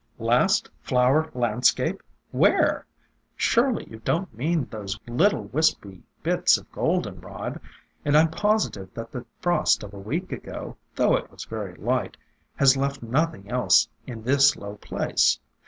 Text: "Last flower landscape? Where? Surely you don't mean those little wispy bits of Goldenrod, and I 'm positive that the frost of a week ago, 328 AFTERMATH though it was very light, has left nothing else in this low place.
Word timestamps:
"Last 0.17 0.67
flower 0.81 1.29
landscape? 1.35 2.01
Where? 2.31 2.87
Surely 3.35 3.87
you 3.87 3.99
don't 4.03 4.33
mean 4.33 4.65
those 4.65 4.99
little 5.05 5.43
wispy 5.43 6.01
bits 6.23 6.57
of 6.57 6.71
Goldenrod, 6.71 7.61
and 8.03 8.17
I 8.17 8.21
'm 8.21 8.31
positive 8.31 8.91
that 8.95 9.11
the 9.11 9.27
frost 9.41 9.83
of 9.83 9.93
a 9.93 9.99
week 9.99 10.31
ago, 10.31 10.75
328 10.95 10.95
AFTERMATH 10.95 10.95
though 10.95 11.17
it 11.23 11.31
was 11.31 11.45
very 11.45 11.75
light, 11.75 12.17
has 12.55 12.75
left 12.75 13.03
nothing 13.03 13.51
else 13.51 13.87
in 14.07 14.23
this 14.23 14.55
low 14.55 14.77
place. 14.77 15.37